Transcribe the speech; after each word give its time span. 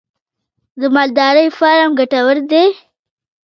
د 0.79 0.81
مالدارۍ 0.95 1.47
فارم 1.57 1.91
ګټور 1.99 2.37
دی؟ 2.51 2.65